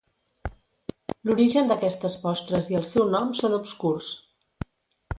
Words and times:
L'origen 1.29 1.69
d'aquestes 1.73 2.17
postres 2.23 2.73
i 2.75 2.81
el 2.83 2.89
seu 2.95 3.09
nom 3.15 3.33
són 3.45 3.57
obscurs. 3.63 4.13